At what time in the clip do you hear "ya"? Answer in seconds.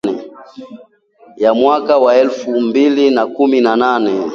1.37-1.53